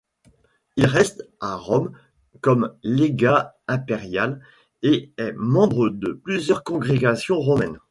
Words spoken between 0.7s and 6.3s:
Il reste à Rome comme légat impérial et est membre de